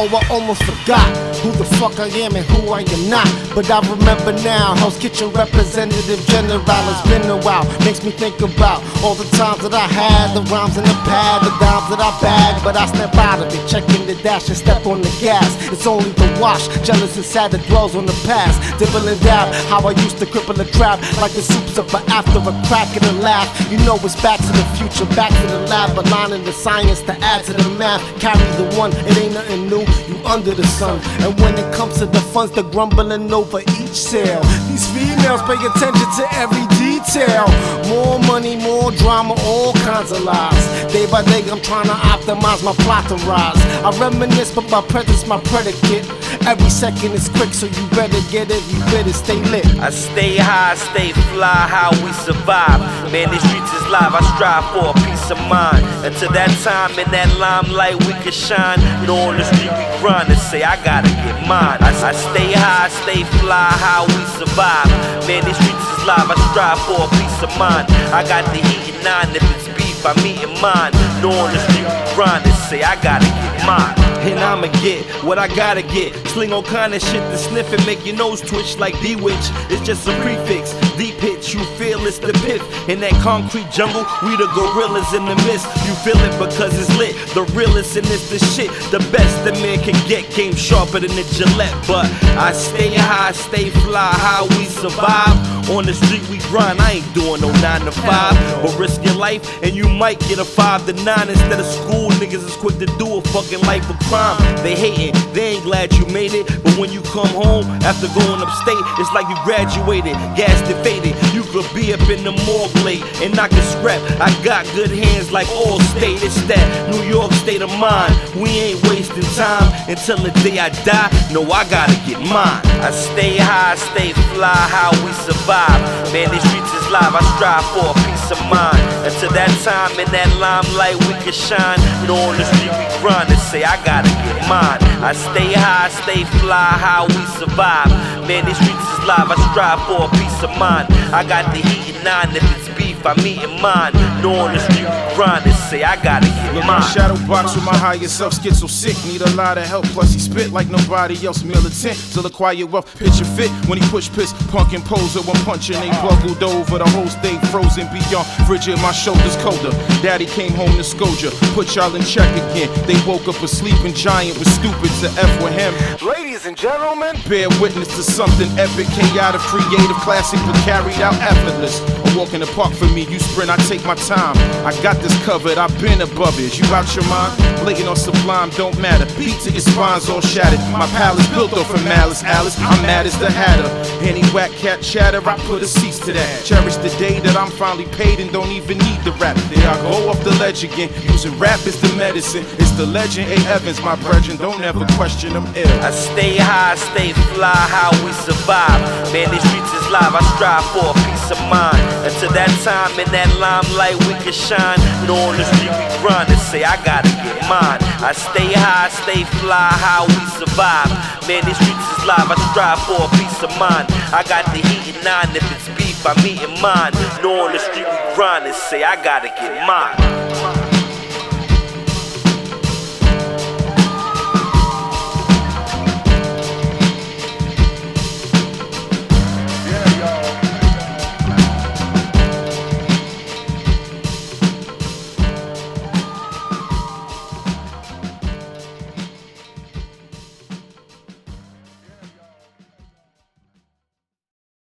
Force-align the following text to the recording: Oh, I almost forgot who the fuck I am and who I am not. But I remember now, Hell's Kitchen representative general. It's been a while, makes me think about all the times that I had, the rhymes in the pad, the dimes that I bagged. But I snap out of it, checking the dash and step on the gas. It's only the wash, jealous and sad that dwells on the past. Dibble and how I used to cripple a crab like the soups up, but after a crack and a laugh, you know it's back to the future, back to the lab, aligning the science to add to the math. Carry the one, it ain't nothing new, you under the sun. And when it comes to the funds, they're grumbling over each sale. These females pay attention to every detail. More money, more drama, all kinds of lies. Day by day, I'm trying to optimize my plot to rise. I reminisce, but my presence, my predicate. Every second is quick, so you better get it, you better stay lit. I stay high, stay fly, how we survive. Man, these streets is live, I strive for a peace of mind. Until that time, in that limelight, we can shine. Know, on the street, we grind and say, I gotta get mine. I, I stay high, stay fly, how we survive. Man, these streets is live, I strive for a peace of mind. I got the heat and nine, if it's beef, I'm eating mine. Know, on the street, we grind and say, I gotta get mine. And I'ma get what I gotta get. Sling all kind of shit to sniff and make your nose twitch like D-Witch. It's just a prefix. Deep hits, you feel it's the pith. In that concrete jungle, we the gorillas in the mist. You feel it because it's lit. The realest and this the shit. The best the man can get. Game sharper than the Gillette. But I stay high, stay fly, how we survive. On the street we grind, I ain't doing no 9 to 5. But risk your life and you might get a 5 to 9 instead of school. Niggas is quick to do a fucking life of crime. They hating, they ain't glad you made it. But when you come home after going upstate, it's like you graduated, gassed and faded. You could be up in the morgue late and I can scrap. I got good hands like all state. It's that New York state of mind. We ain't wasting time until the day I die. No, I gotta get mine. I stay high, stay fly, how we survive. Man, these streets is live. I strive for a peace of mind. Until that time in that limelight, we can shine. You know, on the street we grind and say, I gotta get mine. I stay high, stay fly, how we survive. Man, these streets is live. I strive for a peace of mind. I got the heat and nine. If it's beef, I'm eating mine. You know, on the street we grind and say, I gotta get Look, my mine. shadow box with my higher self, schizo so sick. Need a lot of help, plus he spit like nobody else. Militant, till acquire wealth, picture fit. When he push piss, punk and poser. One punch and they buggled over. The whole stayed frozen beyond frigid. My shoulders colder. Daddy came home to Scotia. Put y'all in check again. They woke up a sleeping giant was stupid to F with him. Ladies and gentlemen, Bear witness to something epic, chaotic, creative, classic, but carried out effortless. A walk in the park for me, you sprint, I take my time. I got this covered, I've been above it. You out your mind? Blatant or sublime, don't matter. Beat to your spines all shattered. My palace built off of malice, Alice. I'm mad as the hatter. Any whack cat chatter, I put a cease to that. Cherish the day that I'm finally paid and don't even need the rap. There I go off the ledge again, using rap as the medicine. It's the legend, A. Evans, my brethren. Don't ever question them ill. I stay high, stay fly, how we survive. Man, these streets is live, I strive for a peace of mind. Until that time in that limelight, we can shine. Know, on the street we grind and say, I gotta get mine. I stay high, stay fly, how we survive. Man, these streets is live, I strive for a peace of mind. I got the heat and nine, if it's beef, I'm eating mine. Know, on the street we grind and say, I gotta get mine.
Oh, 0.00 0.06
I 0.14 0.22
almost 0.30 0.62
forgot 0.62 1.10
who 1.42 1.50
the 1.58 1.64
fuck 1.82 1.98
I 1.98 2.06
am 2.22 2.36
and 2.36 2.46
who 2.54 2.70
I 2.70 2.86
am 2.86 3.10
not. 3.10 3.26
But 3.50 3.66
I 3.66 3.82
remember 3.82 4.30
now, 4.46 4.76
Hell's 4.78 4.96
Kitchen 4.96 5.28
representative 5.34 6.22
general. 6.30 6.62
It's 6.62 7.02
been 7.10 7.26
a 7.26 7.36
while, 7.42 7.66
makes 7.82 8.04
me 8.04 8.12
think 8.12 8.38
about 8.38 8.78
all 9.02 9.16
the 9.18 9.26
times 9.34 9.66
that 9.66 9.74
I 9.74 9.90
had, 9.90 10.38
the 10.38 10.42
rhymes 10.54 10.78
in 10.78 10.84
the 10.84 10.98
pad, 11.02 11.42
the 11.42 11.50
dimes 11.58 11.90
that 11.90 11.98
I 11.98 12.14
bagged. 12.22 12.62
But 12.62 12.76
I 12.76 12.86
snap 12.86 13.14
out 13.16 13.42
of 13.42 13.50
it, 13.50 13.66
checking 13.66 14.06
the 14.06 14.14
dash 14.22 14.46
and 14.46 14.56
step 14.56 14.86
on 14.86 15.02
the 15.02 15.10
gas. 15.18 15.50
It's 15.72 15.86
only 15.86 16.10
the 16.14 16.30
wash, 16.40 16.68
jealous 16.86 17.16
and 17.16 17.24
sad 17.24 17.50
that 17.50 17.66
dwells 17.66 17.96
on 17.96 18.06
the 18.06 18.14
past. 18.22 18.62
Dibble 18.78 19.02
and 19.02 19.18
how 19.66 19.82
I 19.82 19.98
used 19.98 20.18
to 20.18 20.26
cripple 20.26 20.54
a 20.62 20.66
crab 20.78 21.02
like 21.18 21.32
the 21.32 21.42
soups 21.42 21.76
up, 21.76 21.90
but 21.90 22.08
after 22.08 22.38
a 22.38 22.54
crack 22.70 22.86
and 22.94 23.04
a 23.04 23.14
laugh, 23.18 23.50
you 23.68 23.78
know 23.78 23.98
it's 24.06 24.14
back 24.22 24.38
to 24.38 24.52
the 24.54 24.66
future, 24.78 25.10
back 25.16 25.34
to 25.34 25.46
the 25.50 25.66
lab, 25.66 25.98
aligning 25.98 26.44
the 26.44 26.52
science 26.52 27.02
to 27.02 27.18
add 27.18 27.44
to 27.46 27.52
the 27.52 27.68
math. 27.70 28.02
Carry 28.20 28.46
the 28.54 28.70
one, 28.78 28.92
it 29.10 29.18
ain't 29.18 29.34
nothing 29.34 29.66
new, 29.66 29.87
you 30.08 30.16
under 30.26 30.54
the 30.54 30.66
sun. 30.66 31.00
And 31.22 31.38
when 31.40 31.54
it 31.58 31.74
comes 31.74 31.98
to 31.98 32.06
the 32.06 32.20
funds, 32.32 32.52
they're 32.52 32.64
grumbling 32.64 33.32
over 33.32 33.60
each 33.60 33.96
sale. 33.96 34.42
These 34.68 34.86
females 34.88 35.42
pay 35.42 35.58
attention 35.58 36.08
to 36.18 36.24
every 36.34 36.66
detail. 36.78 37.46
More 37.88 38.18
money, 38.20 38.56
more 38.56 38.90
drama, 38.92 39.34
all 39.44 39.72
kinds 39.88 40.12
of 40.12 40.22
lies. 40.22 40.64
Day 40.92 41.06
by 41.10 41.22
day, 41.24 41.42
I'm 41.50 41.60
trying 41.60 41.86
to 41.86 41.98
optimize 42.12 42.62
my 42.64 42.72
plot 42.84 43.08
to 43.08 43.16
rise. 43.26 43.58
I 43.84 43.90
reminisce, 44.00 44.54
but 44.54 44.70
my 44.70 44.82
presence, 44.82 45.26
my 45.26 45.40
predicate. 45.40 46.06
Every 46.46 46.70
second 46.70 47.12
is 47.12 47.28
quick, 47.28 47.52
so 47.52 47.66
you 47.66 47.88
better 47.90 48.20
get 48.30 48.50
it, 48.50 48.62
you 48.72 48.78
better 48.92 49.12
stay 49.12 49.40
lit. 49.50 49.66
I 49.80 49.90
stay 49.90 50.36
high, 50.36 50.74
stay 50.76 51.12
fly, 51.32 51.66
how 51.68 51.90
we 52.04 52.12
survive. 52.12 52.80
Man, 53.12 53.30
these 53.30 53.40
streets 53.40 53.72
is 53.72 53.88
live, 53.88 54.12
I 54.12 54.20
strive 54.36 54.68
for 54.68 54.92
a 54.92 54.94
peace 55.08 55.32
of 55.32 55.40
mind. 55.48 55.80
Until 56.04 56.28
that 56.36 56.52
time, 56.60 56.92
in 57.00 57.08
that 57.08 57.32
limelight, 57.40 57.96
we 58.04 58.12
can 58.20 58.36
shine. 58.36 58.76
Know, 59.08 59.32
on 59.32 59.40
the 59.40 59.48
street, 59.48 59.72
we 59.72 59.84
grind 60.04 60.28
and 60.28 60.36
say, 60.36 60.60
I 60.60 60.76
gotta 60.84 61.08
get 61.24 61.40
mine. 61.48 61.80
I, 61.80 61.96
I 61.96 62.12
stay 62.12 62.52
high, 62.52 62.92
stay 62.92 63.24
fly, 63.40 63.72
how 63.80 64.04
we 64.04 64.20
survive. 64.36 64.92
Man, 65.24 65.40
these 65.40 65.56
streets 65.56 65.88
is 65.88 66.04
live, 66.04 66.28
I 66.28 66.36
strive 66.52 66.80
for 66.84 67.00
a 67.00 67.08
peace 67.16 67.40
of 67.40 67.52
mind. 67.56 67.88
I 68.12 68.28
got 68.28 68.44
the 68.52 68.60
heat 68.60 68.92
and 68.92 69.00
nine, 69.00 69.32
if 69.32 69.44
it's 69.56 69.67
beef, 69.98 70.06
I'm 70.06 70.26
eating 70.26 70.60
mine. 70.60 70.92
Know, 71.22 71.30
on 71.30 71.52
the 71.52 71.58
street, 71.58 71.84
we 71.84 72.14
grind 72.14 72.46
and 72.46 72.54
say, 72.54 72.82
I 72.82 73.00
gotta 73.02 73.26
get 73.26 73.66
mine. 73.66 73.94
And 74.18 74.40
I'ma 74.40 74.66
get 74.82 75.06
what 75.24 75.38
I 75.38 75.46
gotta 75.48 75.82
get. 75.82 76.14
Sling 76.28 76.52
all 76.52 76.62
kind 76.62 76.92
of 76.92 77.00
shit 77.00 77.22
to 77.30 77.38
sniff 77.38 77.72
and 77.72 77.84
make 77.86 78.04
your 78.04 78.16
nose 78.16 78.40
twitch 78.40 78.76
like 78.76 78.98
D-Witch. 79.00 79.46
It's 79.70 79.80
just 79.86 80.08
a 80.08 80.12
prefix. 80.20 80.74
Deep 80.96 81.14
hits, 81.14 81.54
you 81.54 81.64
feel 81.78 82.04
it's 82.04 82.18
the 82.18 82.32
pith. 82.44 82.62
In 82.88 83.00
that 83.00 83.14
concrete 83.22 83.70
jungle, 83.70 84.04
we 84.22 84.36
the 84.36 84.48
gorillas 84.54 85.14
in 85.14 85.24
the 85.24 85.36
mist. 85.46 85.66
You 85.86 85.94
feel 86.02 86.18
it 86.18 86.36
because 86.38 86.78
it's 86.78 86.94
lit. 86.98 87.14
The 87.32 87.44
realest 87.54 87.96
and 87.96 88.06
this 88.06 88.28
the 88.28 88.38
shit. 88.38 88.70
The 88.90 88.98
best 89.12 89.44
the 89.44 89.52
man 89.52 89.78
can 89.80 89.96
get. 90.08 90.28
Game 90.34 90.54
sharper 90.54 91.00
than 91.00 91.14
the 91.14 91.24
Gillette. 91.32 91.74
But 91.86 92.06
I 92.36 92.52
stay 92.52 92.94
high, 92.94 93.32
stay 93.32 93.70
fly, 93.70 94.12
how 94.18 94.46
we 94.58 94.64
survive. 94.66 95.36
On 95.70 95.84
the 95.84 95.94
street 95.94 96.26
we 96.28 96.38
grind, 96.50 96.80
I 96.80 96.98
ain't 96.98 97.14
doing 97.14 97.40
no 97.40 97.52
9 97.52 97.80
to 97.82 97.92
5. 97.92 98.62
But 98.62 98.78
risk 98.78 99.02
your 99.04 99.14
life 99.14 99.62
and 99.62 99.76
you 99.76 99.87
might 99.96 100.20
get 100.20 100.38
a 100.38 100.44
5 100.44 100.86
to 100.86 100.92
9 100.92 101.28
instead 101.28 101.60
of 101.60 101.66
school. 101.66 102.10
Niggas 102.20 102.44
is 102.44 102.56
quick 102.56 102.78
to 102.78 102.86
do 102.98 103.18
a 103.18 103.22
fucking 103.32 103.60
life 103.62 103.88
of 103.90 103.98
crime. 104.08 104.38
They 104.62 104.74
hating, 104.74 105.14
they 105.32 105.54
ain't 105.56 105.64
glad 105.64 105.92
you 105.94 106.06
made 106.06 106.32
it. 106.34 106.46
But 106.62 106.76
when 106.78 106.92
you 106.92 107.02
come 107.02 107.28
home 107.28 107.64
after 107.82 108.08
going 108.08 108.40
upstate, 108.42 108.84
it's 108.98 109.12
like 109.12 109.28
you 109.28 109.36
graduated, 109.44 110.14
gassed 110.36 110.64
and 110.70 110.78
faded. 110.84 111.14
You 111.34 111.42
could 111.42 111.66
be 111.74 111.92
up 111.92 112.02
in 112.08 112.24
the 112.24 112.32
morgue 112.46 112.74
late 112.84 113.04
and 113.22 113.38
I 113.38 113.48
can 113.48 113.62
scrap. 113.62 114.00
I 114.20 114.30
got 114.44 114.64
good 114.74 114.90
hands 114.90 115.32
like 115.32 115.48
all 115.50 115.80
state. 115.96 116.22
It's 116.22 116.40
that 116.48 116.66
New 116.90 117.02
York 117.08 117.32
state 117.32 117.62
of 117.62 117.70
mind. 117.78 118.14
We 118.34 118.50
ain't 118.50 118.82
wasting 118.88 119.26
time 119.34 119.72
until 119.88 120.18
the 120.18 120.30
day 120.42 120.58
I 120.58 120.70
die. 120.84 121.10
No, 121.32 121.42
I 121.50 121.68
gotta 121.68 121.96
get 122.06 122.20
mine. 122.20 122.62
I 122.82 122.90
stay 122.90 123.36
high, 123.38 123.74
stay 123.74 124.12
fly, 124.34 124.54
how 124.70 124.90
we 125.04 125.12
survive. 125.26 125.80
Man, 126.12 126.30
these 126.30 126.44
streets 126.48 126.72
is 126.74 126.90
live. 126.90 127.14
I 127.14 127.22
strive 127.36 127.64
for 127.74 127.90
a 127.90 128.17
peace 128.28 128.38
of 128.38 128.50
mind. 128.50 128.78
Until 129.06 129.30
that 129.30 129.50
time 129.64 129.98
in 129.98 130.10
that 130.12 130.28
limelight, 130.38 130.96
we 131.06 131.14
can 131.24 131.32
shine. 131.32 131.78
You 132.02 132.08
know, 132.08 132.16
on 132.16 132.36
the 132.36 132.44
street 132.44 132.72
we 132.72 133.00
grind 133.00 133.30
and 133.30 133.38
say, 133.38 133.64
I 133.64 133.76
gotta 133.84 134.08
get 134.08 134.48
mine. 134.48 134.87
I 135.00 135.12
stay 135.12 135.52
high, 135.54 135.88
stay 136.02 136.24
fly, 136.42 136.74
how 136.74 137.06
we 137.06 137.22
survive. 137.38 137.86
Man, 138.26 138.44
these 138.44 138.56
streets 138.56 138.82
is 138.82 139.00
live. 139.06 139.30
I 139.30 139.36
strive 139.54 139.80
for 139.86 140.04
a 140.04 140.10
peace 140.18 140.42
of 140.42 140.50
mind. 140.58 140.90
I 141.14 141.22
got 141.22 141.54
the 141.54 141.62
heat 141.62 141.94
and 141.94 142.04
nine. 142.04 142.34
If 142.34 142.42
it's 142.58 142.68
beef, 142.76 143.06
I'm 143.06 143.18
eating 143.24 143.62
mine. 143.62 143.94
You 143.94 144.08
know, 144.22 144.34
on 144.42 144.52
the 144.52 144.58
street 144.58 144.84
we 144.84 145.14
grind 145.14 145.46
and 145.46 145.54
say, 145.54 145.84
I 145.84 145.94
gotta 146.02 146.26
get 146.26 146.54
Look, 146.54 146.66
my 146.66 146.80
mine. 146.80 146.90
shadow 146.92 147.14
box 147.26 147.54
with 147.54 147.64
my 147.64 147.76
higher 147.76 148.08
self, 148.08 148.34
schizo 148.34 148.66
so 148.66 148.66
sick. 148.66 148.96
Need 149.06 149.22
a 149.22 149.30
lot 149.36 149.56
of 149.56 149.64
help, 149.64 149.86
plus 149.94 150.12
he 150.12 150.18
spit 150.18 150.50
like 150.50 150.68
nobody 150.68 151.14
else. 151.24 151.44
Militant, 151.44 151.96
till 152.12 152.26
acquire 152.26 152.66
wealth, 152.66 152.90
picture 152.98 153.24
fit. 153.24 153.50
When 153.70 153.78
he 153.80 153.88
push 153.88 154.10
piss, 154.10 154.34
punk 154.50 154.74
and 154.74 154.84
poser. 154.84 155.22
One 155.22 155.38
punch 155.46 155.70
and 155.70 155.78
they 155.80 155.90
buggled 156.02 156.42
over. 156.42 156.78
The 156.78 156.90
whole 156.90 157.06
stayed 157.08 157.40
frozen 157.48 157.86
beyond 157.94 158.26
frigid. 158.50 158.76
My 158.82 158.90
shoulders 158.92 159.36
colder. 159.38 159.70
Daddy 160.02 160.26
came 160.26 160.52
home 160.52 160.74
to 160.76 160.84
Scotia. 160.84 161.30
Put 161.54 161.76
y'all 161.76 161.94
in 161.94 162.02
check 162.02 162.28
again. 162.34 162.68
They 162.84 162.98
woke 163.06 163.28
up 163.28 163.40
a 163.40 163.48
sleeping 163.48 163.94
giant 163.94 164.36
was 164.38 164.50
stupid 164.58 164.87
to 165.00 165.08
F 165.20 165.42
with 165.42 165.52
him. 165.52 165.72
Ladies 166.06 166.46
and 166.46 166.56
gentlemen, 166.56 167.16
Bear 167.28 167.48
witness 167.60 167.88
to 167.96 168.02
something 168.02 168.48
epic, 168.58 168.86
chaotic, 168.88 169.40
creative, 169.42 169.96
classic, 170.00 170.40
but 170.46 170.56
carried 170.64 171.00
out 171.00 171.14
effortless. 171.14 171.80
A 171.80 172.18
walk 172.18 172.32
in 172.32 172.40
the 172.40 172.46
park 172.56 172.72
for 172.72 172.86
me, 172.86 173.04
you 173.04 173.18
sprint, 173.18 173.50
I 173.50 173.56
take 173.68 173.84
my 173.84 173.94
time. 173.94 174.36
I 174.64 174.72
got 174.82 174.96
this 175.02 175.12
covered, 175.24 175.58
I've 175.58 175.74
been 175.80 176.00
above 176.00 176.38
it. 176.40 176.58
You 176.58 176.64
out 176.74 176.88
your 176.96 177.04
mind? 177.06 177.36
Blatant 177.60 177.88
or 177.88 177.96
sublime, 177.96 178.50
don't 178.50 178.78
matter. 178.80 179.04
Beat 179.18 179.38
to 179.42 179.50
your 179.50 179.60
spines 179.60 180.08
all 180.08 180.20
shattered. 180.20 180.60
My 180.72 180.86
palace 180.96 181.26
built 181.28 181.52
off 181.52 181.72
of 181.72 181.84
malice, 181.84 182.22
Alice. 182.24 182.56
I'm 182.58 182.80
mad 182.82 183.06
as 183.06 183.18
the 183.18 183.30
hatter. 183.30 183.68
Any 184.06 184.22
whack 184.30 184.50
cat 184.52 184.80
chatter, 184.80 185.20
I 185.28 185.36
put 185.46 185.62
a 185.62 185.66
cease 185.68 185.98
to 186.06 186.12
that. 186.12 186.44
Cherish 186.44 186.76
the 186.76 186.90
day 186.98 187.20
that 187.20 187.36
I'm 187.36 187.50
finally 187.50 187.86
paid 187.96 188.20
and 188.20 188.32
don't 188.32 188.50
even 188.50 188.78
need 188.78 189.00
the 189.04 189.12
rap. 189.12 189.36
There 189.50 189.68
I 189.68 189.76
go 189.82 190.08
off 190.08 190.22
the 190.24 190.34
ledge 190.38 190.64
again, 190.64 190.90
using 191.10 191.36
rap 191.38 191.60
as 191.66 191.80
the 191.80 191.94
medicine. 191.96 192.44
It's 192.58 192.72
the 192.72 192.86
legend, 192.86 193.30
A. 193.30 193.36
Evans, 193.48 193.82
my 193.82 193.96
brethren. 193.96 194.36
Don't 194.38 194.62
ever 194.62 194.77
question 194.94 195.32
them 195.32 195.46
ill. 195.56 195.68
I 195.82 195.90
stay 195.90 196.36
high, 196.36 196.74
stay 196.76 197.12
fly, 197.34 197.54
how 197.54 197.90
we 198.04 198.12
survive. 198.12 198.80
Man, 199.12 199.30
these 199.30 199.42
streets 199.42 199.72
is 199.72 199.86
live, 199.90 200.14
I 200.14 200.22
strive 200.36 200.64
for 200.70 200.92
a 200.92 200.96
peace 201.08 201.30
of 201.32 201.40
mind. 201.48 201.80
Until 202.04 202.30
that 202.36 202.52
time 202.62 202.92
in 203.00 203.08
that 203.10 203.30
limelight, 203.40 203.96
we 204.06 204.14
can 204.22 204.34
shine. 204.36 204.78
Know, 205.08 205.16
on 205.16 205.36
the 205.40 205.46
street 205.56 205.72
we 205.72 205.86
grind 206.04 206.28
and 206.28 206.40
say, 206.40 206.62
I 206.64 206.76
gotta 206.84 207.10
get 207.24 207.38
mine. 207.48 207.80
I 208.04 208.12
stay 208.12 208.52
high, 208.52 208.92
stay 208.92 209.24
fly, 209.40 209.72
how 209.80 210.06
we 210.06 210.22
survive. 210.36 210.90
Man, 211.26 211.42
these 211.48 211.56
streets 211.56 211.86
is 211.98 212.02
live, 212.04 212.28
I 212.28 212.36
strive 212.52 212.80
for 212.84 213.00
a 213.04 213.10
peace 213.16 213.40
of 213.42 213.52
mind. 213.58 213.88
I 214.12 214.22
got 214.28 214.44
the 214.52 214.60
heat 214.60 214.94
and 214.94 215.02
nine, 215.04 215.32
if 215.34 215.44
it's 215.50 215.68
beef, 215.74 216.04
I'm 216.06 216.18
eating 216.24 216.60
mine. 216.60 216.92
Know, 217.22 217.48
on 217.48 217.52
the 217.52 217.58
street 217.58 217.88
we 217.88 217.98
grind 218.14 218.44
and 218.44 218.54
say, 218.54 218.84
I 218.84 219.00
gotta 219.02 219.28
get 219.28 219.52
mine. 219.66 220.27